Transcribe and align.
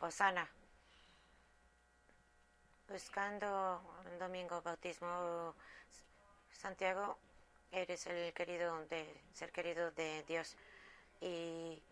Osana. 0.00 0.48
Buscando 2.88 3.82
el 4.10 4.18
domingo 4.18 4.62
bautismo, 4.62 5.54
Santiago, 6.52 7.18
eres 7.72 8.06
el 8.06 8.32
querido 8.32 8.84
de 8.86 9.06
ser 9.34 9.52
querido 9.52 9.90
de 9.90 10.22
Dios 10.24 10.56
y 11.20 11.82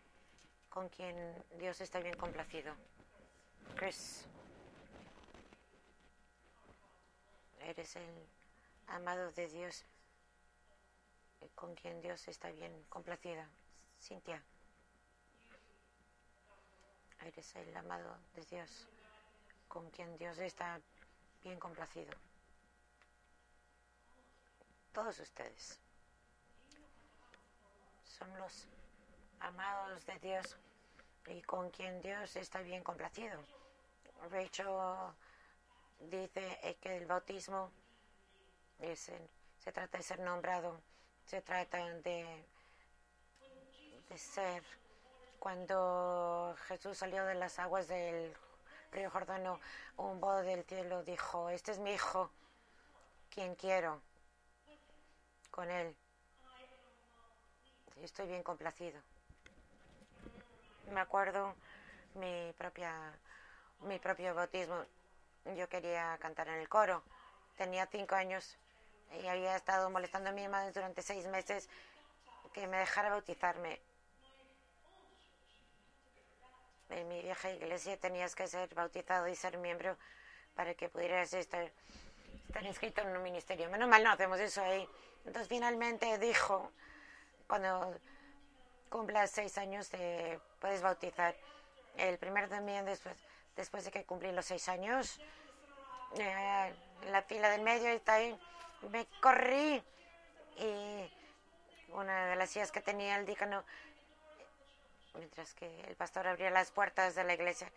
con 0.70 0.88
quien 0.88 1.44
Dios 1.58 1.80
está 1.80 2.00
bien 2.00 2.16
complacido. 2.16 2.74
Chris, 3.74 4.24
eres 7.60 7.96
el 7.96 8.26
amado 8.86 9.32
de 9.32 9.48
Dios 9.48 9.84
con 11.54 11.74
quien 11.74 12.00
Dios 12.00 12.28
está 12.28 12.50
bien 12.52 12.72
complacida. 12.88 13.48
Cintia, 14.00 14.42
eres 17.26 17.56
el 17.56 17.76
amado 17.76 18.16
de 18.34 18.44
Dios 18.44 18.86
con 19.68 19.90
quien 19.90 20.16
Dios 20.16 20.38
está 20.38 20.80
bien 21.42 21.58
complacido. 21.58 22.12
Todos 24.92 25.18
ustedes 25.18 25.78
son 28.04 28.36
los 28.38 28.66
amados 29.40 30.06
de 30.06 30.18
Dios 30.20 30.56
y 31.26 31.42
con 31.42 31.70
quien 31.70 32.00
Dios 32.00 32.36
está 32.36 32.60
bien 32.60 32.82
complacido. 32.82 33.38
Rachel 34.30 34.68
dice 35.98 36.78
que 36.80 36.96
el 36.96 37.06
bautismo 37.06 37.70
es 38.78 39.10
se 39.58 39.72
trata 39.72 39.98
de 39.98 40.04
ser 40.04 40.20
nombrado, 40.20 40.80
se 41.26 41.42
trata 41.42 41.78
de, 41.78 42.44
de 44.08 44.18
ser. 44.18 44.62
Cuando 45.46 46.56
Jesús 46.66 46.98
salió 46.98 47.24
de 47.24 47.36
las 47.36 47.60
aguas 47.60 47.86
del 47.86 48.34
río 48.90 49.08
Jordano, 49.12 49.60
un 49.96 50.18
voz 50.18 50.44
del 50.44 50.64
cielo 50.64 51.04
dijo, 51.04 51.50
este 51.50 51.70
es 51.70 51.78
mi 51.78 51.92
hijo, 51.92 52.32
quien 53.30 53.54
quiero 53.54 54.02
con 55.52 55.70
él. 55.70 55.94
Estoy 58.02 58.26
bien 58.26 58.42
complacido. 58.42 59.00
Me 60.90 60.98
acuerdo 60.98 61.54
mi 62.14 62.52
propia 62.58 62.92
mi 63.82 64.00
propio 64.00 64.34
bautismo. 64.34 64.84
Yo 65.56 65.68
quería 65.68 66.18
cantar 66.18 66.48
en 66.48 66.54
el 66.54 66.68
coro. 66.68 67.04
Tenía 67.56 67.86
cinco 67.86 68.16
años 68.16 68.56
y 69.22 69.28
había 69.28 69.54
estado 69.54 69.90
molestando 69.90 70.30
a 70.30 70.32
mi 70.32 70.48
madre 70.48 70.72
durante 70.72 71.02
seis 71.02 71.24
meses 71.28 71.68
que 72.52 72.66
me 72.66 72.78
dejara 72.78 73.10
bautizarme. 73.10 73.80
En 76.90 77.08
mi 77.08 77.20
vieja 77.20 77.50
iglesia 77.50 77.96
tenías 77.96 78.34
que 78.34 78.46
ser 78.46 78.72
bautizado 78.74 79.26
y 79.28 79.34
ser 79.34 79.58
miembro 79.58 79.96
para 80.54 80.74
que 80.74 80.88
pudieras 80.88 81.32
estar, 81.34 81.70
estar 82.46 82.64
inscrito 82.64 83.02
en 83.02 83.16
un 83.16 83.22
ministerio. 83.22 83.68
Menos 83.70 83.88
mal 83.88 84.02
no 84.02 84.10
hacemos 84.10 84.38
eso 84.38 84.62
ahí. 84.62 84.88
Entonces 85.24 85.48
finalmente 85.48 86.18
dijo, 86.18 86.70
cuando 87.46 87.98
cumplas 88.88 89.30
seis 89.30 89.58
años 89.58 89.88
te 89.88 90.40
puedes 90.60 90.80
bautizar. 90.80 91.34
El 91.96 92.18
primer 92.18 92.48
domingo 92.48 92.84
después, 92.84 93.16
después 93.56 93.84
de 93.84 93.90
que 93.90 94.04
cumplí 94.04 94.30
los 94.32 94.44
seis 94.44 94.68
años, 94.68 95.18
eh, 96.18 96.74
en 97.02 97.12
la 97.12 97.22
fila 97.22 97.50
del 97.50 97.62
medio 97.62 97.88
está 97.88 98.14
ahí, 98.14 98.38
me 98.90 99.06
corrí 99.20 99.82
y 100.58 101.10
una 101.92 102.26
de 102.26 102.36
las 102.36 102.50
sillas 102.50 102.70
que 102.70 102.80
tenía 102.80 103.16
el 103.16 103.26
dícano, 103.26 103.64
mientras 105.16 105.54
que 105.54 105.80
el 105.82 105.96
pastor 105.96 106.26
abría 106.26 106.50
las 106.50 106.70
puertas 106.70 107.14
de 107.14 107.24
la 107.24 107.34
iglesia, 107.34 107.70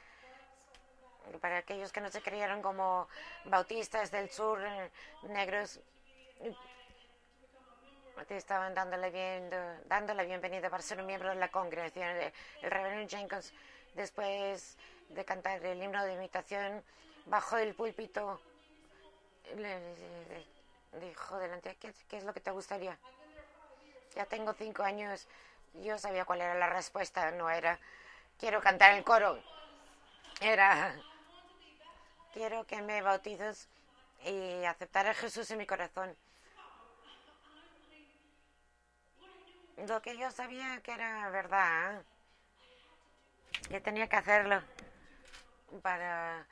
para 1.41 1.57
aquellos 1.57 1.91
que 1.91 2.01
no 2.01 2.09
se 2.09 2.21
creyeron 2.21 2.61
como 2.61 3.07
bautistas 3.45 4.11
del 4.11 4.29
sur, 4.29 4.59
eh, 4.63 4.89
negros, 5.23 5.79
estaban 8.29 8.73
dándole, 8.73 9.09
bien, 9.09 9.49
dando 9.85 10.13
la 10.13 10.23
bienvenida 10.23 10.69
para 10.69 10.83
ser 10.83 10.99
un 10.99 11.05
miembro 11.05 11.29
de 11.29 11.35
la 11.35 11.49
congregación. 11.49 12.09
El 12.61 12.71
reverendo 12.71 13.09
Jenkins, 13.09 13.53
después 13.95 14.77
de 15.09 15.25
cantar 15.25 15.63
el 15.65 15.81
himno 15.81 16.03
de 16.03 16.13
imitación, 16.13 16.83
bajó 17.25 17.55
del 17.55 17.73
púlpito, 17.73 18.41
le, 19.55 19.79
dijo 20.99 21.37
delante, 21.37 21.75
¿qué, 21.79 21.93
¿qué 22.07 22.17
es 22.17 22.23
lo 22.23 22.33
que 22.33 22.39
te 22.39 22.51
gustaría? 22.51 22.97
Ya 24.15 24.25
tengo 24.25 24.53
cinco 24.53 24.83
años, 24.83 25.27
yo 25.73 25.97
sabía 25.97 26.25
cuál 26.25 26.41
era 26.41 26.55
la 26.55 26.67
respuesta, 26.67 27.31
no 27.31 27.49
era, 27.49 27.79
quiero 28.37 28.61
cantar 28.61 28.93
el 28.93 29.03
coro, 29.03 29.41
era, 30.41 30.95
quiero 32.33 32.65
que 32.65 32.81
me 32.81 33.01
bautices 33.01 33.67
y 34.25 34.65
aceptar 34.65 35.07
a 35.07 35.13
Jesús 35.13 35.49
en 35.51 35.59
mi 35.59 35.65
corazón. 35.65 36.15
lo 39.87 40.01
que 40.01 40.17
yo 40.17 40.29
sabía 40.31 40.81
que 40.81 40.91
era 40.91 41.29
verdad, 41.29 42.03
que 43.69 43.79
tenía 43.79 44.07
que 44.07 44.15
hacerlo 44.17 44.61
para, 45.81 46.45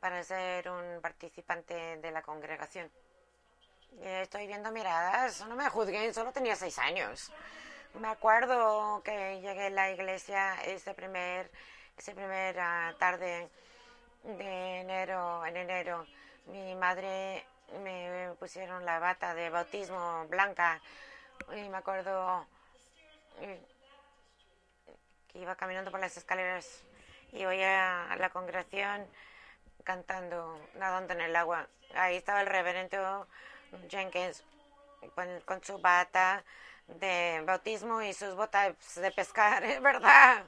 para 0.00 0.22
ser 0.24 0.68
un 0.68 1.00
participante 1.00 1.96
de 1.96 2.10
la 2.10 2.22
congregación. 2.22 2.90
Estoy 4.02 4.46
viendo 4.46 4.70
miradas, 4.70 5.46
no 5.46 5.56
me 5.56 5.68
juzguen, 5.70 6.12
solo 6.12 6.32
tenía 6.32 6.54
seis 6.54 6.78
años. 6.78 7.32
Me 7.94 8.08
acuerdo 8.08 9.02
que 9.04 9.40
llegué 9.40 9.66
a 9.66 9.70
la 9.70 9.90
iglesia 9.90 10.54
ese 10.64 10.94
primer, 10.94 11.50
esa 11.96 12.12
primera 12.12 12.94
tarde 12.98 13.48
de 14.22 14.80
enero, 14.80 15.44
en 15.46 15.56
enero. 15.56 16.06
Mi 16.46 16.74
madre 16.74 17.44
me 17.82 18.30
pusieron 18.38 18.84
la 18.84 18.98
bata 18.98 19.34
de 19.34 19.50
bautismo 19.50 20.26
blanca 20.28 20.80
y 21.56 21.68
me 21.68 21.76
acuerdo 21.76 22.46
eh, 23.40 23.60
que 25.28 25.38
iba 25.38 25.56
caminando 25.56 25.90
por 25.90 26.00
las 26.00 26.16
escaleras 26.16 26.82
y 27.32 27.44
oía 27.44 28.10
a 28.10 28.16
la 28.16 28.30
congregación 28.30 29.06
cantando, 29.84 30.60
nadando 30.74 31.14
en 31.14 31.20
el 31.20 31.36
agua. 31.36 31.66
Ahí 31.94 32.16
estaba 32.16 32.40
el 32.40 32.46
reverendo 32.46 33.26
Jenkins 33.88 34.44
con, 35.46 35.62
su 35.64 35.78
bata 35.78 36.44
de 36.88 37.42
bautismo 37.44 38.02
y 38.02 38.12
sus 38.12 38.34
botas 38.34 38.74
de 38.96 39.10
pescar, 39.12 39.62
es 39.64 39.80
verdad. 39.82 40.44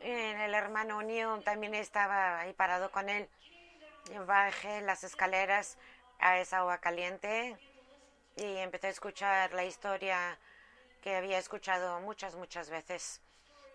el 0.00 0.54
hermano 0.54 0.98
Unión 0.98 1.42
también 1.42 1.74
estaba 1.74 2.40
ahí 2.40 2.52
parado 2.52 2.90
con 2.90 3.08
él. 3.08 3.28
bajé 4.26 4.82
las 4.82 5.04
escaleras 5.04 5.78
a 6.18 6.38
esa 6.38 6.58
agua 6.58 6.78
caliente 6.78 7.56
y 8.36 8.56
empecé 8.58 8.88
a 8.88 8.90
escuchar 8.90 9.52
la 9.52 9.64
historia 9.64 10.38
que 11.02 11.16
había 11.16 11.38
escuchado 11.38 12.00
muchas, 12.00 12.34
muchas 12.36 12.70
veces 12.70 13.20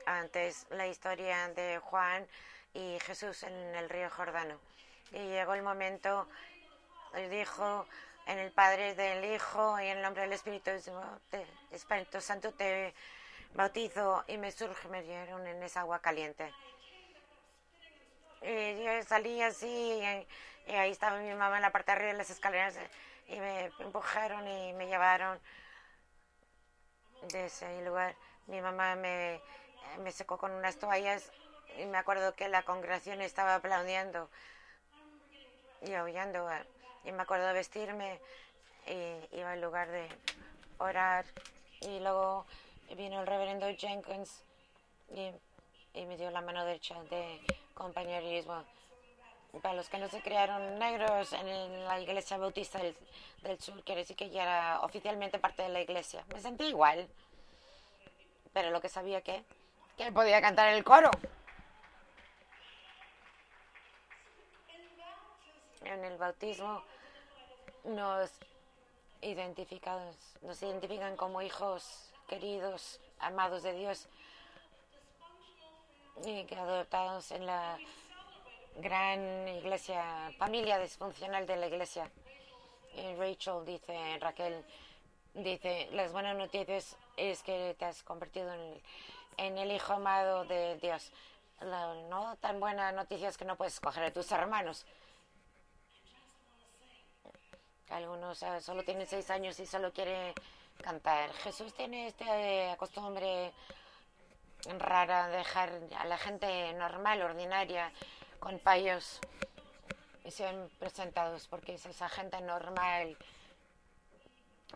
antes, 0.05 0.65
la 0.69 0.87
historia 0.87 1.49
de 1.49 1.79
Juan 1.79 2.25
y 2.73 2.97
Jesús 3.01 3.43
en 3.43 3.53
el 3.75 3.89
río 3.89 4.09
Jordano. 4.09 4.57
Y 5.11 5.17
llegó 5.17 5.53
el 5.53 5.61
momento, 5.61 6.27
dijo, 7.29 7.85
en 8.27 8.39
el 8.39 8.51
Padre 8.51 8.93
del 8.93 9.23
Hijo 9.33 9.79
y 9.79 9.87
en 9.87 9.97
el 9.97 10.03
nombre 10.03 10.23
del 10.23 10.33
Espíritu, 10.33 10.69
Santo 12.19 12.53
te 12.53 12.93
bautizo 13.53 14.23
y 14.27 14.37
me 14.37 14.51
surge, 14.51 14.87
me 14.89 15.01
dieron 15.01 15.47
en 15.47 15.63
esa 15.63 15.81
agua 15.81 15.99
caliente. 15.99 16.53
Y 18.41 18.83
yo 18.83 19.01
salí 19.03 19.41
así 19.41 19.67
y, 19.67 20.27
y 20.71 20.75
ahí 20.75 20.91
estaba 20.91 21.19
mi 21.19 21.33
mamá 21.33 21.55
en 21.55 21.61
la 21.61 21.71
parte 21.71 21.91
de 21.91 21.95
arriba 21.95 22.11
de 22.11 22.17
las 22.17 22.29
escaleras 22.29 22.75
y 23.27 23.39
me 23.39 23.71
empujaron 23.79 24.45
y 24.47 24.73
me 24.73 24.87
llevaron 24.87 25.39
de 27.31 27.45
ese 27.45 27.81
lugar. 27.83 28.13
Mi 28.47 28.61
mamá 28.61 28.95
me, 28.95 29.41
me 29.99 30.11
secó 30.11 30.37
con 30.37 30.51
unas 30.51 30.77
toallas 30.77 31.31
y 31.77 31.85
me 31.85 31.97
acuerdo 31.97 32.35
que 32.35 32.49
la 32.49 32.63
congregación 32.63 33.21
estaba 33.21 33.55
aplaudiendo 33.55 34.29
y 35.81 35.93
aullando. 35.93 36.47
Y 37.07 37.11
me 37.13 37.23
acuerdo 37.23 37.47
de 37.47 37.53
vestirme 37.53 38.19
y 38.85 39.37
iba 39.37 39.53
al 39.53 39.61
lugar 39.61 39.89
de 39.89 40.07
orar. 40.77 41.25
Y 41.79 41.99
luego 41.99 42.45
vino 42.95 43.21
el 43.21 43.27
reverendo 43.27 43.67
Jenkins 43.77 44.43
y, 45.09 45.31
me 46.05 46.17
dio 46.17 46.29
la 46.29 46.41
mano 46.41 46.63
derecha 46.63 47.01
de 47.09 47.41
compañerismo 47.73 48.63
para 49.61 49.73
los 49.73 49.89
que 49.89 49.97
no 49.97 50.07
se 50.09 50.21
crearon 50.21 50.77
negros 50.77 51.33
en 51.33 51.85
la 51.85 51.99
iglesia 51.99 52.37
bautista 52.37 52.79
del, 52.79 53.59
sur, 53.59 53.83
quiere 53.83 54.01
decir 54.01 54.15
que 54.15 54.29
ya 54.29 54.43
era 54.43 54.81
oficialmente 54.81 55.39
parte 55.39 55.63
de 55.63 55.69
la 55.69 55.81
iglesia. 55.81 56.23
Me 56.31 56.39
sentí 56.39 56.65
igual, 56.65 57.07
pero 58.53 58.69
lo 58.69 58.79
que 58.79 58.89
sabía 58.89 59.21
que, 59.21 59.43
que 59.97 60.11
podía 60.11 60.41
cantar 60.41 60.67
el 60.69 60.83
coro. 60.83 61.09
En 65.83 66.03
el 66.03 66.17
bautismo 66.17 66.83
nos 67.87 68.31
identificados, 69.21 70.15
nos 70.41 70.61
identifican 70.61 71.15
como 71.17 71.41
hijos 71.41 72.11
queridos, 72.27 72.99
amados 73.19 73.63
de 73.63 73.73
Dios. 73.73 74.07
y 76.25 76.45
que 76.45 76.55
adoptados 76.55 77.29
en 77.31 77.45
la 77.45 77.77
gran 78.77 79.47
iglesia, 79.47 80.31
familia 80.37 80.79
disfuncional 80.79 81.45
de 81.45 81.57
la 81.57 81.67
iglesia. 81.67 82.09
Y 82.95 83.15
Rachel 83.15 83.65
dice, 83.65 84.17
Raquel 84.19 84.65
dice, 85.35 85.87
las 85.91 86.11
buenas 86.11 86.35
noticias 86.35 86.97
es 87.15 87.43
que 87.43 87.75
te 87.77 87.85
has 87.85 88.03
convertido 88.03 88.51
en 89.37 89.57
el, 89.57 89.71
hijo 89.71 89.93
amado 89.93 90.45
de 90.45 90.77
Dios. 90.77 91.11
No 92.09 92.35
tan 92.39 92.59
buena 92.59 92.91
noticia 92.91 93.29
es 93.29 93.37
que 93.37 93.45
no 93.45 93.55
puedes 93.55 93.75
escoger 93.75 94.03
a 94.03 94.11
tus 94.11 94.31
hermanos. 94.31 94.85
Algunos 97.89 98.43
solo 98.61 98.83
tienen 98.83 99.07
seis 99.07 99.29
años 99.29 99.59
y 99.59 99.65
solo 99.65 99.91
quiere 99.93 100.33
cantar. 100.81 101.31
Jesús 101.33 101.73
tiene 101.73 102.07
esta 102.07 102.75
costumbre 102.77 103.53
rara 104.77 105.27
de 105.29 105.37
dejar 105.37 105.71
a 105.97 106.05
la 106.05 106.17
gente 106.17 106.73
normal, 106.73 107.21
ordinaria, 107.21 107.91
con 108.39 108.59
payos 108.59 109.19
y 110.23 110.31
sean 110.31 110.69
presentados, 110.79 111.47
porque 111.47 111.75
es 111.75 111.85
esa 111.85 112.09
gente 112.09 112.41
normal 112.41 113.17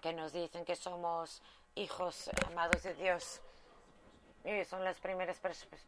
que 0.02 0.14
nos 0.14 0.32
dicen 0.32 0.64
que 0.64 0.76
somos 0.76 1.42
hijos 1.76 2.30
amados 2.48 2.84
de 2.84 2.94
Dios. 2.94 3.42
Y 4.46 4.64
son 4.66 4.84
las 4.84 5.00
primeras 5.00 5.40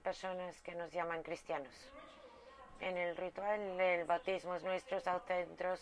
personas 0.04 0.62
que 0.62 0.76
nos 0.76 0.92
llaman 0.92 1.24
cristianos. 1.24 1.74
En 2.80 2.98
el 2.98 3.16
ritual 3.16 3.78
del 3.78 4.06
bautismo, 4.06 4.60
nuestros 4.60 5.08
autentros 5.08 5.80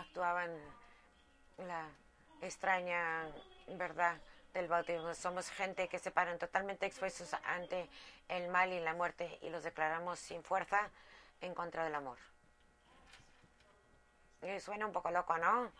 actuaban 0.00 0.50
la 1.58 1.88
extraña 2.42 3.26
verdad 3.68 4.18
del 4.54 4.68
bautismo. 4.68 5.14
Somos 5.14 5.50
gente 5.50 5.88
que 5.88 5.98
se 5.98 6.10
paran 6.10 6.38
totalmente 6.38 6.86
expuestos 6.86 7.34
ante 7.44 7.88
el 8.28 8.48
mal 8.48 8.72
y 8.72 8.80
la 8.80 8.94
muerte 8.94 9.38
y 9.42 9.50
los 9.50 9.62
declaramos 9.62 10.18
sin 10.18 10.42
fuerza 10.42 10.90
en 11.40 11.54
contra 11.54 11.84
del 11.84 11.94
amor. 11.94 12.18
Y 14.42 14.60
suena 14.60 14.86
un 14.86 14.92
poco 14.92 15.10
loco, 15.10 15.36
¿no? 15.38 15.70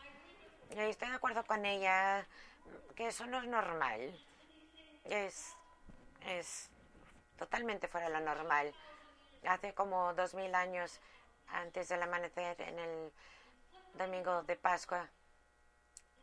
Y 0.70 0.78
estoy 0.80 1.08
de 1.08 1.14
acuerdo 1.14 1.44
con 1.44 1.64
ella 1.64 2.26
que 2.94 3.08
eso 3.08 3.26
no 3.26 3.38
es 3.38 3.46
normal. 3.46 4.18
Es, 5.04 5.54
es 6.26 6.70
totalmente 7.38 7.86
fuera 7.86 8.08
de 8.08 8.14
lo 8.14 8.20
normal. 8.20 8.74
Hace 9.46 9.74
como 9.74 10.12
dos 10.14 10.34
mil 10.34 10.54
años 10.54 11.00
antes 11.48 11.88
del 11.88 12.02
amanecer 12.02 12.60
en 12.60 12.78
el 12.78 13.12
domingo 13.96 14.42
de 14.42 14.56
Pascua, 14.56 15.08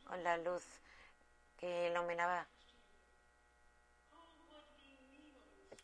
con 0.05 0.23
la 0.23 0.37
luz 0.37 0.63
que 1.57 1.89
iluminaba 1.89 2.45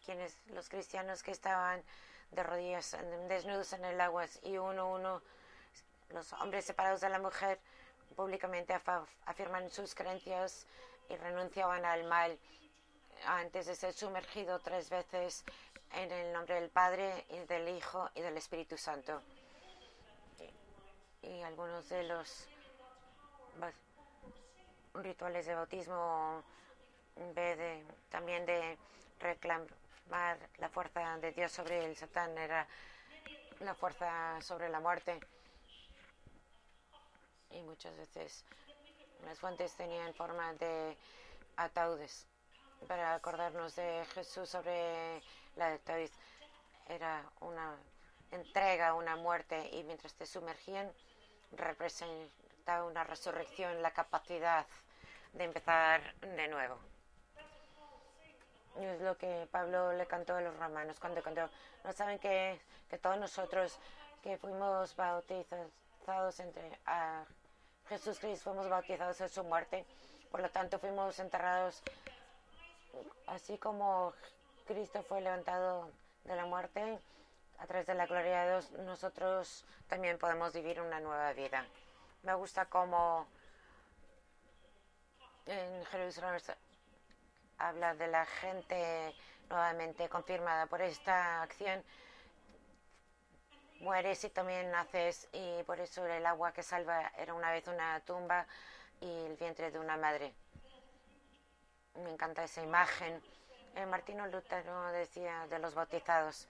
quienes 0.05 0.35
los 0.53 0.69
cristianos 0.69 1.23
que 1.23 1.31
estaban 1.31 1.83
de 2.31 2.43
rodillas 2.43 2.95
desnudos 3.27 3.73
en 3.73 3.85
el 3.85 4.01
agua 4.01 4.25
y 4.43 4.57
uno 4.57 4.91
uno 4.91 5.21
los 6.09 6.33
hombres 6.33 6.65
separados 6.65 7.01
de 7.01 7.09
la 7.09 7.19
mujer 7.19 7.59
públicamente 8.15 8.73
afirman 9.25 9.69
sus 9.69 9.93
creencias 9.93 10.65
y 11.09 11.15
renunciaban 11.15 11.85
al 11.85 12.03
mal 12.05 12.37
antes 13.25 13.67
de 13.67 13.75
ser 13.75 13.93
sumergido 13.93 14.59
tres 14.59 14.89
veces 14.89 15.43
en 15.93 16.11
el 16.11 16.33
nombre 16.33 16.55
del 16.55 16.69
Padre 16.69 17.25
y 17.29 17.39
del 17.45 17.69
Hijo 17.69 18.09
y 18.15 18.21
del 18.21 18.37
Espíritu 18.37 18.77
Santo. 18.77 19.21
Y, 21.21 21.41
algunos 21.41 21.89
de 21.89 22.03
los 22.03 22.47
rituales 24.93 25.45
de 25.45 25.55
bautismo 25.55 26.43
de, 27.15 27.83
también 28.09 28.45
de 28.45 28.77
reclamar 29.19 30.37
la 30.57 30.69
fuerza 30.69 31.17
de 31.17 31.31
Dios 31.31 31.51
sobre 31.51 31.85
el 31.85 31.95
Satán 31.95 32.37
era 32.37 32.67
la 33.59 33.75
fuerza 33.75 34.41
sobre 34.41 34.69
la 34.69 34.79
muerte 34.79 35.19
y 37.51 37.61
muchas 37.63 37.95
veces 37.97 38.45
las 39.25 39.37
fuentes 39.39 39.73
tenían 39.75 40.13
forma 40.13 40.53
de 40.53 40.95
ataúdes 41.57 42.25
para 42.87 43.15
acordarnos 43.15 43.75
de 43.75 44.05
Jesús 44.13 44.49
sobre 44.49 45.21
la 45.55 45.73
ataúd. 45.73 46.09
Era 46.87 47.29
una 47.41 47.75
entrega, 48.31 48.93
una 48.93 49.15
muerte 49.15 49.69
y 49.73 49.83
mientras 49.83 50.13
te 50.13 50.25
sumergían 50.25 50.91
representaba 51.51 52.85
una 52.85 53.03
resurrección, 53.03 53.81
la 53.81 53.91
capacidad 53.91 54.65
de 55.33 55.43
empezar 55.43 56.13
de 56.21 56.47
nuevo. 56.47 56.77
es 58.79 59.01
lo 59.01 59.17
que 59.17 59.47
Pablo 59.51 59.93
le 59.93 60.05
cantó 60.05 60.35
a 60.35 60.41
los 60.41 60.57
romanos 60.57 60.99
cuando 60.99 61.21
cantó, 61.21 61.49
no 61.83 61.93
saben 61.93 62.19
que, 62.19 62.59
que 62.89 62.97
todos 62.97 63.17
nosotros 63.17 63.77
que 64.23 64.37
fuimos 64.37 64.95
bautizados 64.95 66.39
entre 66.39 66.79
a 66.85 67.23
Jesús 67.87 68.19
Cristo 68.19 68.51
fuimos 68.51 68.69
bautizados 68.69 69.19
en 69.21 69.29
su 69.29 69.43
muerte, 69.43 69.85
por 70.31 70.41
lo 70.41 70.49
tanto 70.49 70.79
fuimos 70.79 71.19
enterrados 71.19 71.81
así 73.27 73.57
como 73.57 74.13
Cristo 74.67 75.03
fue 75.03 75.21
levantado 75.21 75.89
de 76.25 76.35
la 76.35 76.45
muerte 76.45 76.99
a 77.59 77.67
través 77.67 77.87
de 77.87 77.93
la 77.93 78.05
gloria 78.05 78.41
de 78.41 78.49
Dios, 78.51 78.71
nosotros 78.71 79.65
también 79.87 80.17
podemos 80.17 80.53
vivir 80.53 80.81
una 80.81 80.99
nueva 80.99 81.33
vida. 81.33 81.65
Me 82.23 82.33
gusta 82.33 82.65
cómo 82.65 83.27
en 85.45 85.85
Jerusalén 85.85 86.41
habla 87.57 87.95
de 87.95 88.07
la 88.07 88.25
gente 88.25 89.13
nuevamente 89.49 90.07
confirmada 90.09 90.65
por 90.67 90.81
esta 90.81 91.41
acción 91.41 91.83
mueres 93.81 94.23
y 94.23 94.29
también 94.29 94.71
naces 94.71 95.27
y 95.31 95.63
por 95.63 95.79
eso 95.79 96.05
el 96.05 96.25
agua 96.25 96.51
que 96.51 96.63
salva 96.63 97.11
era 97.17 97.33
una 97.33 97.51
vez 97.51 97.67
una 97.67 97.99
tumba 98.01 98.45
y 98.99 99.09
el 99.25 99.37
vientre 99.37 99.71
de 99.71 99.79
una 99.79 99.97
madre. 99.97 100.33
Me 101.95 102.11
encanta 102.11 102.43
esa 102.43 102.61
imagen. 102.61 103.21
Eh, 103.75 103.85
Martino 103.85 104.27
Lutero 104.27 104.91
decía 104.91 105.47
de 105.47 105.59
los 105.59 105.73
bautizados, 105.73 106.47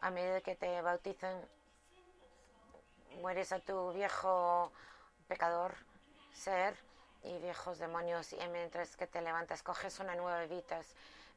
a 0.00 0.10
medida 0.10 0.40
que 0.40 0.56
te 0.56 0.80
bautizan, 0.82 1.40
mueres 3.20 3.52
a 3.52 3.60
tu 3.60 3.92
viejo 3.92 4.72
pecador 5.28 5.74
ser 6.32 6.74
y 7.22 7.38
viejos 7.38 7.78
demonios 7.78 8.32
y 8.32 8.48
mientras 8.48 8.96
que 8.96 9.06
te 9.06 9.20
levantas 9.20 9.62
coges 9.62 9.98
una 10.00 10.14
nueva 10.14 10.44
vida, 10.46 10.80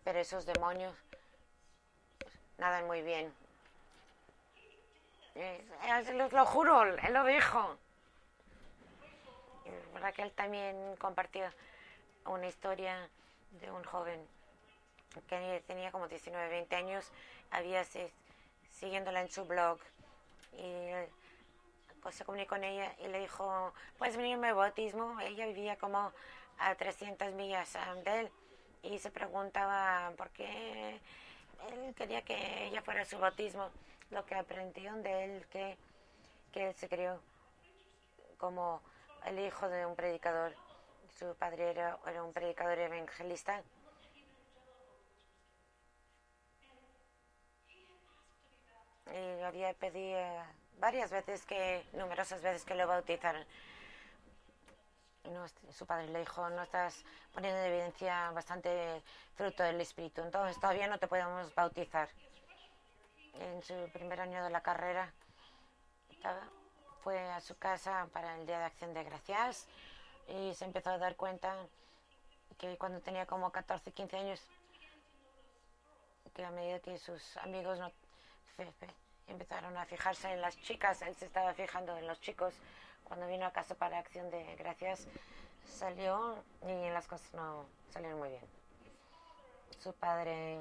pero 0.04 0.20
esos 0.20 0.46
demonios 0.46 0.96
nadan 2.58 2.88
muy 2.88 3.02
bien 3.02 3.34
eh, 5.36 5.66
lo, 6.14 6.46
juro, 6.46 6.84
él 6.84 7.14
lo 7.14 7.26
dijo. 7.26 7.78
Raquel 10.00 10.32
también 10.34 10.96
compartió 10.98 11.46
una 12.26 12.48
historia 12.48 13.10
de 13.62 13.72
un 13.72 13.84
joven 13.84 14.28
que 15.28 15.64
tenía 15.66 15.92
como 15.92 16.08
19, 16.08 16.50
20 16.50 16.76
años, 16.76 17.12
había 17.52 17.84
siguiéndola 18.74 19.22
en 19.22 19.30
su 19.30 19.46
blog 19.46 19.80
y 20.58 20.92
pues 22.02 22.16
se 22.16 22.26
comunicó 22.26 22.56
con 22.56 22.64
ella 22.64 22.94
y 23.00 23.08
le 23.08 23.22
dijo, 23.22 23.74
puedes 23.98 24.18
venirme 24.18 24.50
al 24.50 24.56
bautismo. 24.56 25.20
Ella 25.22 25.46
vivía 25.46 25.78
como 25.78 26.12
a 26.60 26.76
300 26.76 27.34
millas 27.34 27.78
de 28.04 28.20
él 28.20 28.32
y 28.84 29.00
se 29.00 29.10
preguntaba 29.10 30.12
por 30.18 30.30
qué 30.32 31.00
él 31.72 31.96
quería 31.96 32.22
que 32.22 32.66
ella 32.66 32.82
fuera 32.82 33.04
a 33.04 33.06
su 33.06 33.18
bautismo 33.18 33.70
lo 34.12 34.26
que 34.26 34.36
aprendieron 34.36 35.02
de 35.02 35.24
él, 35.24 35.46
que, 35.50 35.78
que 36.52 36.68
él 36.68 36.76
se 36.76 36.90
crió 36.90 37.20
como 38.38 38.82
el 39.26 39.40
hijo 39.40 39.70
de 39.70 39.86
un 39.86 39.96
predicador. 39.96 40.54
Su 41.18 41.34
padre 41.36 41.72
era, 41.72 41.98
era 42.06 42.24
un 42.24 42.34
predicador 42.34 42.78
evangelista. 42.78 43.64
Y 49.12 49.42
había 49.44 49.74
pedido 49.74 50.20
varias 50.80 51.12
veces 51.12 51.46
que, 51.46 51.86
numerosas 51.94 52.42
veces 52.42 52.64
que 52.64 52.76
lo 52.76 52.88
bautizaran. 52.88 53.46
su 55.72 55.86
padre 55.86 56.08
le 56.10 56.20
dijo, 56.20 56.50
no 56.50 56.64
estás 56.64 57.04
poniendo 57.34 57.60
en 57.60 57.68
evidencia 57.68 58.32
bastante 58.32 59.02
fruto 59.36 59.64
del 59.64 59.82
Espíritu, 59.82 60.22
entonces 60.22 60.60
todavía 60.60 60.88
no 60.88 61.00
te 61.00 61.08
podemos 61.08 61.54
bautizar 61.56 62.10
en 63.34 63.62
su 63.64 63.74
primer 63.94 64.22
año 64.22 64.44
de 64.44 64.50
la 64.50 64.62
carrera. 64.62 65.12
fue 67.04 67.20
a 67.20 67.42
su 67.42 67.58
casa 67.58 68.08
para 68.14 68.36
el 68.38 68.46
Día 68.46 68.60
de 68.60 68.66
Acción 68.66 68.94
de 68.94 69.04
Gracias 69.04 69.68
y 70.30 70.54
se 70.54 70.66
empezó 70.66 70.92
a 70.92 70.98
dar 70.98 71.16
cuenta 71.16 71.56
que 72.58 72.78
cuando 72.78 73.02
tenía 73.02 73.26
como 73.26 73.52
14, 73.52 73.92
15 73.92 74.18
años, 74.18 74.42
que 76.34 76.46
a 76.46 76.52
medida 76.52 76.80
que 76.80 76.98
sus 76.98 77.38
amigos 77.38 77.80
no, 77.80 77.92
empezaron 79.28 79.78
a 79.78 79.86
fijarse 79.86 80.32
en 80.32 80.42
las 80.42 80.58
chicas, 80.62 81.02
él 81.02 81.16
se 81.16 81.26
estaba 81.26 81.54
fijando 81.54 81.98
en 81.98 82.08
los 82.08 82.20
chicos. 82.22 82.54
Cuando 83.04 83.28
vino 83.28 83.46
a 83.46 83.52
casa 83.52 83.76
para 83.76 84.00
Acción 84.00 84.30
de 84.30 84.56
Gracias, 84.56 85.08
salió 85.66 86.44
y 86.62 86.90
las 86.90 87.08
cosas 87.08 87.34
no 87.34 87.66
salieron 87.92 88.20
muy 88.20 88.30
bien. 88.30 88.46
Su 89.80 89.94
padre 89.94 90.60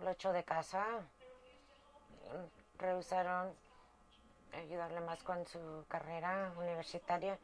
lo 0.00 0.10
echó 0.10 0.32
de 0.32 0.44
casa, 0.44 0.84
rehusaron 2.78 3.54
ayudarle 4.52 5.00
más 5.00 5.22
con 5.22 5.46
su 5.46 5.84
carrera 5.88 6.52
universitaria 6.56 7.38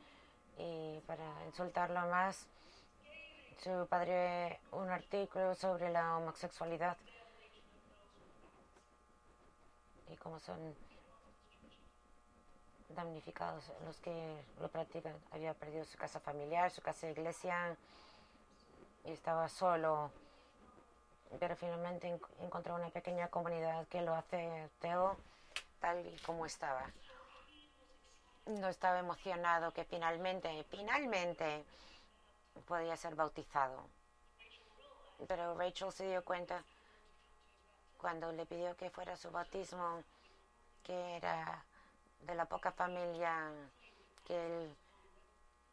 y 0.58 1.00
para 1.06 1.24
insultarlo 1.46 2.00
más, 2.08 2.46
su 3.62 3.86
padre 3.88 4.60
un 4.72 4.90
artículo 4.90 5.54
sobre 5.54 5.90
la 5.90 6.16
homosexualidad 6.16 6.96
y 10.10 10.16
cómo 10.16 10.38
son 10.38 10.74
damnificados 12.88 13.70
los 13.84 13.98
que 14.00 14.42
lo 14.60 14.68
practican. 14.68 15.14
Había 15.32 15.54
perdido 15.54 15.84
su 15.84 15.98
casa 15.98 16.20
familiar, 16.20 16.70
su 16.70 16.82
casa 16.82 17.06
de 17.06 17.12
iglesia 17.12 17.76
y 19.04 19.12
estaba 19.12 19.48
solo. 19.48 20.10
Pero 21.38 21.56
finalmente 21.56 22.18
encontró 22.40 22.74
una 22.76 22.90
pequeña 22.90 23.28
comunidad 23.28 23.86
que 23.88 24.02
lo 24.02 24.14
hace 24.14 24.68
tal 25.80 26.06
y 26.06 26.16
como 26.18 26.46
estaba. 26.46 26.84
No 28.46 28.68
estaba 28.68 28.98
emocionado 28.98 29.72
que 29.72 29.84
finalmente, 29.84 30.64
finalmente 30.70 31.64
podía 32.68 32.96
ser 32.96 33.14
bautizado. 33.14 33.82
Pero 35.26 35.56
Rachel 35.56 35.92
se 35.92 36.08
dio 36.08 36.24
cuenta 36.24 36.62
cuando 38.04 38.30
le 38.32 38.44
pidió 38.44 38.76
que 38.76 38.90
fuera 38.90 39.16
su 39.16 39.30
bautismo, 39.30 40.04
que 40.82 41.16
era 41.16 41.64
de 42.20 42.34
la 42.34 42.44
poca 42.44 42.70
familia 42.70 43.50
que 44.26 44.34
él 44.34 44.76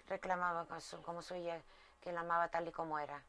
reclamaba 0.08 0.66
como, 1.04 1.22
suya, 1.22 1.62
que 2.00 2.14
la 2.14 2.22
amaba 2.22 2.48
tal 2.48 2.70
y 2.70 2.72
como 2.72 2.98
era. 3.00 3.22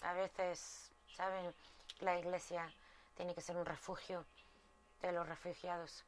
A 0.00 0.14
veces, 0.14 0.90
¿saben? 1.14 1.54
La 2.00 2.18
iglesia 2.18 2.72
tiene 3.18 3.34
que 3.34 3.42
ser 3.42 3.58
un 3.58 3.66
refugio 3.66 4.24
de 5.02 5.12
los 5.12 5.28
refugiados. 5.28 6.06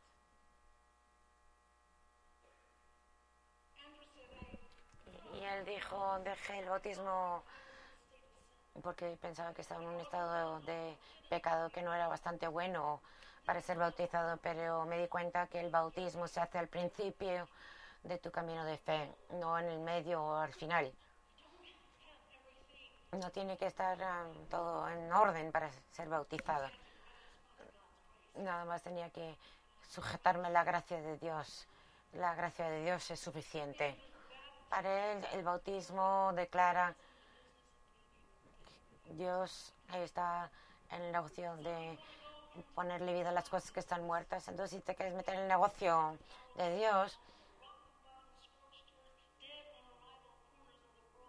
Y 5.34 5.44
él 5.44 5.66
dijo, 5.66 6.18
dejé 6.20 6.60
el 6.60 6.70
bautismo 6.70 7.44
porque 8.82 9.16
pensaba 9.20 9.54
que 9.54 9.62
estaba 9.62 9.82
en 9.82 9.88
un 9.88 10.00
estado 10.00 10.60
de 10.60 10.96
pecado 11.28 11.70
que 11.70 11.82
no 11.82 11.94
era 11.94 12.08
bastante 12.08 12.48
bueno 12.48 13.00
para 13.44 13.60
ser 13.60 13.78
bautizado, 13.78 14.36
pero 14.38 14.84
me 14.86 14.98
di 14.98 15.08
cuenta 15.08 15.46
que 15.46 15.60
el 15.60 15.70
bautismo 15.70 16.26
se 16.26 16.40
hace 16.40 16.58
al 16.58 16.68
principio 16.68 17.46
de 18.02 18.18
tu 18.18 18.30
camino 18.30 18.64
de 18.64 18.78
fe, 18.78 19.14
no 19.30 19.58
en 19.58 19.66
el 19.66 19.80
medio 19.80 20.22
o 20.22 20.36
al 20.36 20.52
final. 20.52 20.92
No 23.12 23.30
tiene 23.30 23.56
que 23.56 23.66
estar 23.66 23.96
um, 23.98 24.46
todo 24.46 24.88
en 24.88 25.12
orden 25.12 25.52
para 25.52 25.70
ser 25.92 26.08
bautizado. 26.08 26.68
Nada 28.36 28.64
más 28.64 28.82
tenía 28.82 29.08
que 29.10 29.36
sujetarme 29.88 30.48
a 30.48 30.50
la 30.50 30.64
gracia 30.64 31.00
de 31.00 31.16
Dios. 31.18 31.66
La 32.14 32.34
gracia 32.34 32.68
de 32.68 32.82
Dios 32.82 33.10
es 33.10 33.20
suficiente. 33.20 33.96
Para 34.68 35.12
él 35.12 35.24
el 35.32 35.44
bautismo 35.44 36.32
declara 36.34 36.94
Dios 39.10 39.72
está 39.92 40.50
en 40.90 41.02
el 41.02 41.12
negocio 41.12 41.56
de 41.56 41.98
ponerle 42.74 43.14
vida 43.14 43.30
a 43.30 43.32
las 43.32 43.48
cosas 43.48 43.70
que 43.70 43.80
están 43.80 44.06
muertas. 44.06 44.46
Entonces, 44.48 44.78
si 44.78 44.84
te 44.84 44.94
quieres 44.94 45.14
meter 45.14 45.34
en 45.34 45.40
el 45.42 45.48
negocio 45.48 46.16
de 46.56 46.76
Dios, 46.76 47.18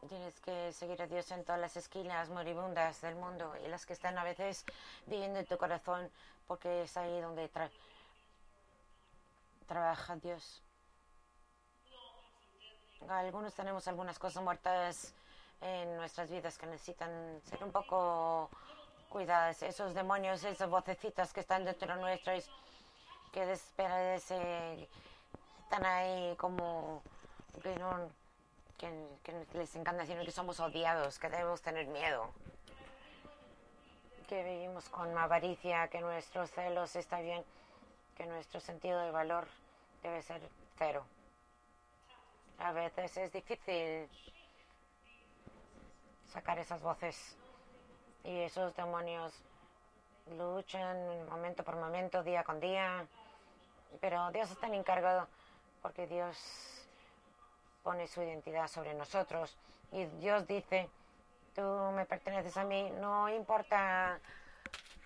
tienes 0.08 0.40
que 0.42 0.72
seguir 0.72 1.02
a 1.02 1.08
Dios 1.08 1.32
en 1.32 1.44
todas 1.44 1.60
las 1.60 1.76
esquinas 1.78 2.30
moribundas 2.30 3.02
del 3.02 3.16
mundo 3.16 3.56
y 3.64 3.68
las 3.68 3.86
que 3.86 3.94
están 3.94 4.18
a 4.18 4.24
veces 4.24 4.64
viviendo 5.08 5.40
en 5.40 5.46
tu 5.46 5.58
corazón, 5.58 6.12
porque 6.48 6.84
es 6.84 6.96
ahí 6.96 7.22
donde 7.22 7.50
trabaja 9.68 10.16
Dios. 10.18 10.62
Algunos 13.10 13.54
tenemos 13.54 13.88
algunas 13.88 14.18
cosas 14.20 14.44
muertas 14.44 15.14
en 15.62 15.98
nuestras 15.98 16.30
vidas 16.30 16.58
que 16.58 16.66
necesitan 16.68 17.42
ser 17.44 17.64
un 17.64 17.72
poco 17.72 18.50
cuidadas. 19.10 19.64
Esos 19.64 19.94
demonios, 19.94 20.44
esas 20.44 20.70
vocecitas 20.70 21.34
que 21.34 21.40
están 21.40 21.66
dentro 21.66 21.94
de 21.94 22.02
nuestras, 22.02 22.50
que 23.32 23.46
desesperan, 23.46 24.16
están 24.16 25.86
ahí 25.86 26.36
como 26.38 27.02
que, 27.62 27.76
no, 27.78 28.10
que, 28.78 29.48
les 29.54 29.76
encanta 29.76 30.04
decir 30.04 30.20
que 30.24 30.32
somos 30.32 30.60
odiados, 30.60 31.20
que 31.20 31.30
debemos 31.30 31.62
tener 31.62 31.88
miedo. 31.88 32.30
Que 34.28 34.44
vivimos 34.44 34.90
con 34.90 35.18
avaricia, 35.18 35.88
que 35.88 36.02
nuestros 36.02 36.52
celos 36.52 36.96
está 36.96 37.20
bien, 37.22 37.44
que 38.18 38.26
nuestro 38.26 38.60
sentido 38.60 39.00
de 39.00 39.12
valor 39.12 39.48
debe 40.02 40.22
ser 40.22 40.42
cero. 40.78 41.06
A 42.60 42.72
veces 42.72 43.18
es 43.18 43.32
difícil 43.32 44.10
sacar 46.36 46.60
esas 46.60 46.82
voces. 46.82 47.38
Y 48.26 48.42
esos 48.42 48.76
demonios 48.76 49.34
luchan 50.38 51.26
momento 51.30 51.64
por 51.64 51.78
momento, 51.78 52.24
día 52.24 52.44
con 52.44 52.60
día, 52.60 53.08
pero 54.02 54.32
Dios 54.32 54.52
está 54.52 54.68
encargado 54.68 55.28
porque 55.82 56.08
Dios 56.08 56.36
pone 57.84 58.08
su 58.08 58.22
identidad 58.22 58.68
sobre 58.68 58.94
nosotros. 58.94 59.56
Y 59.92 60.06
Dios 60.06 60.46
dice, 60.46 60.90
tú 61.56 61.62
me 61.96 62.06
perteneces 62.06 62.58
a 62.58 62.66
mí, 62.66 62.90
no 63.00 63.30
importa 63.30 64.20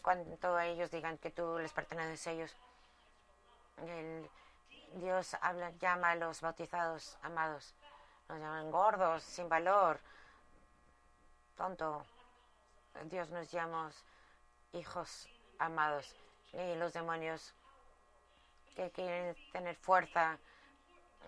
cuánto 0.02 0.60
ellos 0.60 0.90
digan 0.90 1.18
que 1.20 1.30
tú 1.30 1.60
les 1.60 1.74
perteneces 1.74 2.26
a 2.26 2.32
ellos. 2.32 2.56
Dios 4.96 5.38
habla, 5.42 5.72
llama 5.80 6.12
a 6.12 6.16
los 6.16 6.42
bautizados 6.42 7.18
amados, 7.22 7.76
nos 8.28 8.40
llaman 8.40 8.72
gordos, 8.72 9.22
sin 9.22 9.48
valor, 9.48 10.00
tonto. 11.60 12.06
Dios 13.04 13.30
nos 13.32 13.52
llama 13.52 13.92
hijos 14.72 15.28
amados 15.58 16.16
y 16.54 16.76
los 16.76 16.94
demonios 16.94 17.54
que 18.76 18.90
quieren 18.92 19.36
tener 19.52 19.76
fuerza 19.76 20.40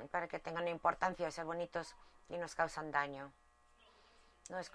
para 0.10 0.30
que 0.30 0.40
tengan 0.40 0.70
importancia, 0.70 1.30
ser 1.32 1.44
bonitos 1.44 1.96
y 2.30 2.38
nos 2.38 2.56
causan 2.56 2.92
daño. 2.92 3.30
No 4.50 4.58
es 4.58 4.72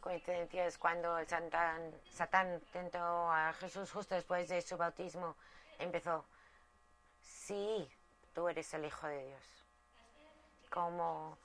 coincidencia, 0.00 0.64
es 0.64 0.78
cuando 0.78 1.18
el 1.18 1.26
Satán, 1.26 1.92
Satán 2.08 2.60
tentó 2.72 3.32
a 3.32 3.52
Jesús 3.54 3.90
justo 3.90 4.14
después 4.14 4.48
de 4.48 4.62
su 4.62 4.76
bautismo, 4.76 5.34
empezó, 5.80 6.24
sí, 7.20 7.90
tú 8.32 8.48
eres 8.48 8.72
el 8.74 8.84
Hijo 8.84 9.08
de 9.08 9.26
Dios. 9.26 9.64
Como, 10.70 11.36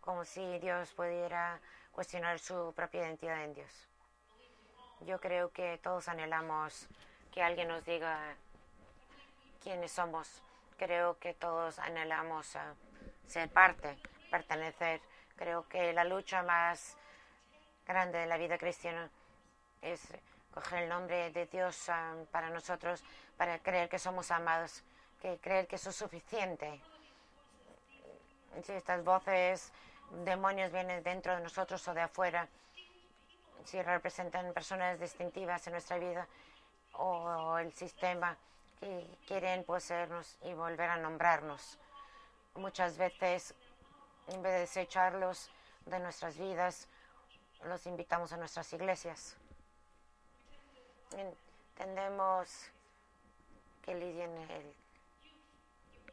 como 0.00 0.24
si 0.24 0.60
Dios 0.60 0.92
pudiera 0.92 1.60
cuestionar 2.00 2.38
su 2.38 2.72
propia 2.74 3.02
identidad 3.02 3.44
en 3.44 3.52
Dios. 3.52 3.70
Yo 5.00 5.20
creo 5.20 5.52
que 5.52 5.76
todos 5.82 6.08
anhelamos 6.08 6.88
que 7.30 7.42
alguien 7.42 7.68
nos 7.68 7.84
diga 7.84 8.36
quiénes 9.62 9.92
somos. 9.92 10.42
Creo 10.78 11.18
que 11.18 11.34
todos 11.34 11.78
anhelamos 11.78 12.56
ser 13.26 13.50
parte, 13.50 13.98
pertenecer. 14.30 15.02
Creo 15.36 15.68
que 15.68 15.92
la 15.92 16.04
lucha 16.04 16.42
más 16.42 16.96
grande 17.86 18.20
de 18.20 18.26
la 18.26 18.38
vida 18.38 18.56
cristiana 18.56 19.10
es 19.82 20.00
coger 20.54 20.84
el 20.84 20.88
nombre 20.88 21.30
de 21.32 21.44
Dios 21.48 21.86
ah, 21.90 22.14
para 22.30 22.48
nosotros, 22.48 23.04
para 23.36 23.58
creer 23.58 23.90
que 23.90 23.98
somos 23.98 24.30
amados, 24.30 24.82
que 25.20 25.36
creer 25.36 25.66
que 25.66 25.76
eso 25.76 25.90
es 25.90 25.96
suficiente. 25.96 26.80
Si 28.62 28.72
estas 28.72 29.04
voces 29.04 29.70
demonios 30.24 30.72
vienen 30.72 31.02
dentro 31.02 31.34
de 31.34 31.42
nosotros 31.42 31.86
o 31.88 31.94
de 31.94 32.02
afuera, 32.02 32.48
si 33.64 33.80
representan 33.82 34.52
personas 34.52 34.98
distintivas 34.98 35.66
en 35.66 35.72
nuestra 35.74 35.98
vida 35.98 36.26
o 36.94 37.58
el 37.58 37.72
sistema 37.72 38.36
que 38.78 39.06
quieren 39.26 39.64
poseernos 39.64 40.36
y 40.42 40.54
volver 40.54 40.88
a 40.90 40.96
nombrarnos. 40.96 41.78
Muchas 42.54 42.96
veces, 42.96 43.54
en 44.28 44.42
vez 44.42 44.52
de 44.52 44.60
desecharlos 44.60 45.50
de 45.86 46.00
nuestras 46.00 46.36
vidas, 46.36 46.88
los 47.64 47.86
invitamos 47.86 48.32
a 48.32 48.36
nuestras 48.36 48.72
iglesias. 48.72 49.36
Entendemos 51.12 52.70
que 53.82 53.94
lidien 53.94 54.30
el, 54.50 54.74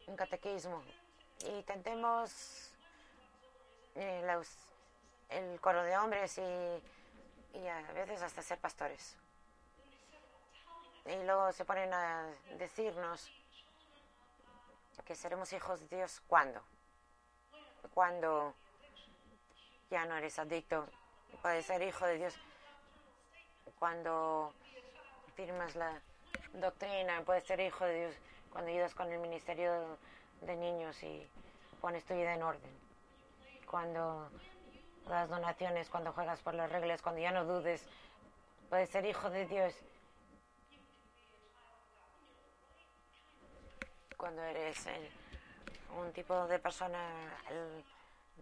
un 0.06 0.16
catequismo 0.16 0.82
y 1.46 1.62
tendemos 1.62 2.72
eh, 4.00 4.42
el 5.30 5.60
coro 5.60 5.82
de 5.82 5.96
hombres 5.96 6.38
y, 6.38 7.58
y 7.58 7.66
a 7.66 7.92
veces 7.92 8.22
hasta 8.22 8.42
ser 8.42 8.58
pastores. 8.58 9.16
Y 11.06 11.24
luego 11.24 11.52
se 11.52 11.64
ponen 11.64 11.92
a 11.92 12.26
decirnos 12.58 13.30
que 15.06 15.14
seremos 15.14 15.52
hijos 15.54 15.80
de 15.88 15.96
Dios 15.96 16.20
cuando. 16.28 16.60
cuando 17.94 18.54
ya 19.90 20.04
no 20.04 20.16
eres 20.16 20.38
adicto. 20.38 20.86
Puedes 21.40 21.64
ser 21.64 21.80
hijo 21.82 22.04
de 22.04 22.18
Dios 22.18 22.34
cuando 23.78 24.52
firmas 25.34 25.74
la 25.76 26.00
doctrina. 26.52 27.22
Puedes 27.24 27.44
ser 27.44 27.60
hijo 27.60 27.86
de 27.86 28.00
Dios 28.00 28.14
cuando 28.52 28.70
ayudas 28.70 28.94
con 28.94 29.10
el 29.10 29.18
ministerio 29.18 29.98
de 30.42 30.56
niños 30.56 31.02
y 31.02 31.26
pones 31.80 32.04
tu 32.04 32.14
vida 32.14 32.34
en 32.34 32.42
orden. 32.42 32.87
Cuando 33.70 34.30
das 35.06 35.28
donaciones, 35.28 35.88
cuando 35.88 36.12
juegas 36.12 36.40
por 36.40 36.54
las 36.54 36.70
reglas, 36.70 37.02
cuando 37.02 37.20
ya 37.20 37.32
no 37.32 37.44
dudes. 37.44 37.86
Puedes 38.68 38.90
ser 38.90 39.06
hijo 39.06 39.30
de 39.30 39.46
Dios 39.46 39.74
cuando 44.18 44.42
eres 44.42 44.84
un 45.96 46.12
tipo 46.12 46.46
de 46.48 46.58
persona 46.58 46.98
el 47.48 47.84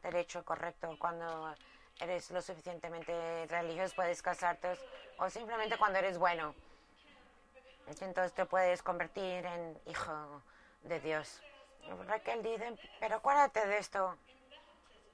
derecho 0.03 0.43
correcto, 0.45 0.97
cuando 0.99 1.55
eres 2.01 2.31
lo 2.31 2.41
suficientemente 2.41 3.47
religioso, 3.47 3.95
puedes 3.95 4.23
casarte 4.23 4.77
o 5.19 5.29
simplemente 5.29 5.77
cuando 5.77 5.99
eres 5.99 6.19
bueno. 6.19 6.55
Entonces 7.87 8.33
te 8.33 8.47
puedes 8.47 8.83
convertir 8.83 9.45
en 9.45 9.79
hijo 9.87 10.43
de 10.83 10.99
Dios. 10.99 11.41
Raquel 12.07 12.43
dice, 12.43 12.75
pero 12.99 13.17
acuérdate 13.17 13.65
de 13.67 13.79
esto. 13.79 14.17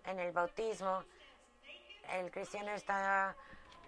En 0.06 0.18
el 0.18 0.32
bautismo, 0.32 1.04
el 2.12 2.30
cristiano 2.30 2.72
está 2.72 3.34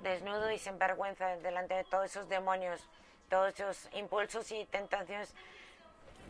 desnudo 0.00 0.50
y 0.50 0.58
sin 0.58 0.78
vergüenza 0.78 1.36
delante 1.36 1.74
de 1.74 1.84
todos 1.84 2.06
esos 2.06 2.28
demonios, 2.28 2.88
todos 3.28 3.54
esos 3.54 3.88
impulsos 3.94 4.50
y 4.52 4.64
tentaciones, 4.66 5.34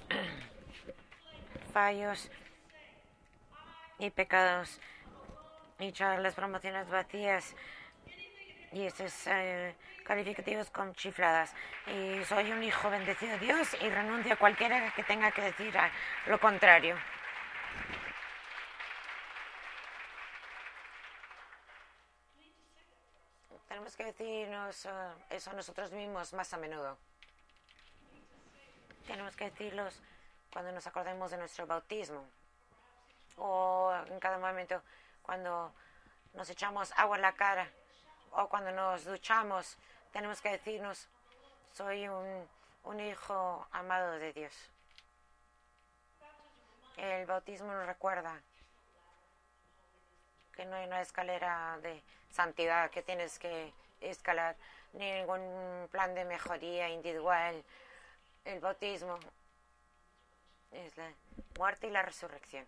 fallos 1.73 2.31
y 3.99 4.11
pecados, 4.11 4.81
y 5.79 5.93
las 5.93 6.35
promociones 6.35 6.89
vacías 6.89 7.55
y 8.73 8.87
esos 8.87 9.27
eh, 9.27 9.75
calificativos 10.05 10.71
con 10.71 10.95
chifladas. 10.95 11.55
Y 11.87 12.25
soy 12.25 12.51
un 12.53 12.63
hijo 12.63 12.91
bendecido 12.91 13.33
de 13.33 13.39
Dios 13.39 13.77
y 13.81 13.89
renuncio 13.89 14.35
a 14.35 14.37
cualquiera 14.37 14.93
que 14.95 15.05
tenga 15.05 15.31
que 15.31 15.43
decir 15.43 15.75
lo 16.27 16.39
contrario. 16.41 16.97
Tenemos 23.69 23.97
que 23.97 24.05
decirnos 24.05 24.87
eh, 24.87 24.91
eso 25.31 25.53
nosotros 25.53 25.91
mismos 25.93 26.33
más 26.33 26.53
a 26.53 26.57
menudo. 26.57 26.99
Tenemos 29.07 29.37
que 29.37 29.51
decirlos 29.51 30.01
cuando 30.53 30.73
nos 30.73 30.87
acordemos 30.87 31.31
de 31.31 31.37
nuestro 31.37 31.67
bautismo 31.67 32.25
o 33.37 33.93
en 34.07 34.21
cada 34.21 34.39
momento 34.39 34.83
cuando 35.23 35.73
nos 36.35 36.49
echamos 36.51 36.93
agua 36.97 37.17
en 37.17 37.23
la 37.23 37.35
cara 37.35 37.69
o 38.33 38.49
cuando 38.49 38.71
nos 38.71 39.05
duchamos. 39.05 39.77
Tenemos 40.13 40.41
que 40.41 40.51
decirnos, 40.51 41.09
soy 41.73 42.09
un, 42.09 42.49
un 42.85 43.01
hijo 43.01 43.67
amado 43.73 44.13
de 44.13 44.33
Dios. 44.33 44.53
El 46.97 47.27
bautismo 47.27 47.73
nos 47.73 47.87
recuerda 47.87 48.41
que 50.53 50.65
no 50.65 50.77
hay 50.77 50.87
una 50.87 51.01
escalera 51.01 51.79
de 51.83 52.03
santidad 52.35 52.91
que 52.91 53.03
tienes 53.03 53.39
que 53.39 53.73
escalar, 54.01 54.57
ni 54.93 55.11
ningún 55.13 55.89
plan 55.91 56.15
de 56.15 56.25
mejoría 56.25 56.89
individual. 56.89 57.65
El 58.45 58.61
bautismo 58.61 59.19
es 60.73 60.97
la 60.97 61.13
muerte 61.57 61.87
y 61.87 61.91
la 61.91 62.03
resurrección. 62.03 62.67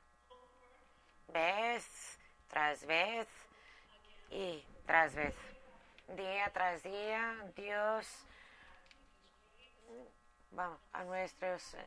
Vez 1.28 2.18
tras 2.48 2.86
vez 2.86 3.26
y 4.30 4.64
tras 4.86 5.14
vez. 5.14 5.34
Día 6.08 6.48
tras 6.52 6.84
día, 6.84 7.36
Dios 7.56 8.06
vamos 10.52 10.78
a 10.92 11.02
nuestros 11.02 11.74
eh, 11.74 11.86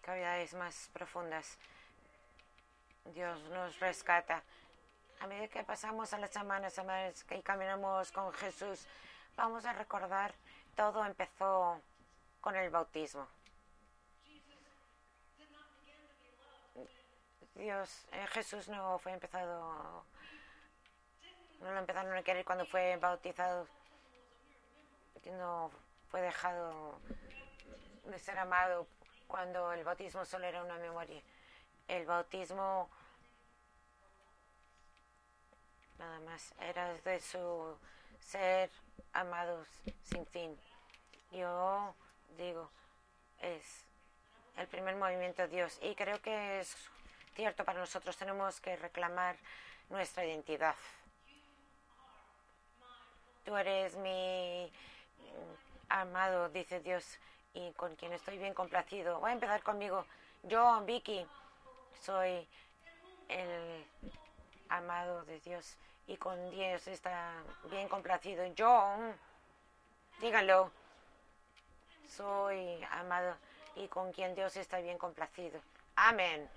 cavidades 0.00 0.52
más 0.54 0.90
profundas. 0.92 1.56
Dios 3.04 3.42
nos 3.50 3.78
rescata. 3.80 4.42
A 5.20 5.26
medida 5.26 5.48
que 5.48 5.62
pasamos 5.64 6.12
a 6.12 6.18
las 6.18 6.30
semanas, 6.30 6.72
semanas 6.72 7.24
que 7.24 7.42
caminamos 7.42 8.10
con 8.12 8.32
Jesús, 8.32 8.86
vamos 9.36 9.64
a 9.64 9.72
recordar 9.72 10.34
todo 10.74 11.04
empezó 11.04 11.80
con 12.40 12.56
el 12.56 12.70
bautismo. 12.70 13.26
Dios, 17.54 18.06
eh, 18.12 18.26
Jesús 18.28 18.68
no 18.68 18.98
fue 18.98 19.12
empezado, 19.12 20.04
no 21.60 21.70
lo 21.70 21.78
empezaron 21.78 22.16
a 22.16 22.22
querer 22.22 22.44
cuando 22.44 22.64
fue 22.64 22.96
bautizado, 22.96 23.68
no 25.26 25.70
fue 26.10 26.22
dejado 26.22 26.98
de 28.06 28.18
ser 28.18 28.38
amado 28.38 28.86
cuando 29.28 29.72
el 29.72 29.84
bautismo 29.84 30.24
solo 30.24 30.46
era 30.46 30.62
una 30.62 30.78
memoria. 30.78 31.22
El 31.92 32.06
bautismo 32.06 32.88
nada 35.98 36.20
más 36.20 36.54
era 36.58 36.90
de 36.94 37.20
su 37.20 37.76
ser 38.18 38.70
amados 39.12 39.68
sin 40.04 40.24
fin. 40.24 40.58
Yo 41.32 41.94
digo, 42.38 42.70
es 43.42 43.84
el 44.56 44.66
primer 44.68 44.96
movimiento 44.96 45.42
de 45.42 45.48
Dios 45.48 45.78
y 45.82 45.94
creo 45.94 46.18
que 46.22 46.60
es 46.60 46.74
cierto 47.34 47.62
para 47.62 47.80
nosotros. 47.80 48.16
Tenemos 48.16 48.58
que 48.62 48.74
reclamar 48.76 49.36
nuestra 49.90 50.24
identidad. 50.24 50.76
Tú 53.44 53.54
eres 53.54 53.96
mi 53.96 54.72
amado, 55.90 56.48
dice 56.48 56.80
Dios, 56.80 57.18
y 57.52 57.70
con 57.72 57.94
quien 57.96 58.14
estoy 58.14 58.38
bien 58.38 58.54
complacido. 58.54 59.20
Voy 59.20 59.28
a 59.28 59.34
empezar 59.34 59.62
conmigo. 59.62 60.06
Yo, 60.44 60.80
Vicky, 60.86 61.26
soy 62.02 62.46
el 63.28 63.86
amado 64.68 65.24
de 65.24 65.38
Dios 65.40 65.76
y 66.06 66.16
con 66.16 66.50
Dios 66.50 66.86
está 66.88 67.32
bien 67.70 67.88
complacido. 67.88 68.44
Yo, 68.54 68.96
díganlo, 70.20 70.70
soy 72.08 72.82
amado 72.90 73.36
y 73.76 73.86
con 73.88 74.12
quien 74.12 74.34
Dios 74.34 74.56
está 74.56 74.78
bien 74.78 74.98
complacido. 74.98 75.60
Amén. 75.96 76.48